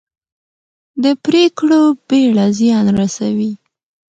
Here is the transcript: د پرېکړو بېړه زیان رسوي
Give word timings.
د 1.03 1.05
پرېکړو 1.25 1.81
بېړه 2.07 2.45
زیان 2.59 2.85
رسوي 2.99 3.51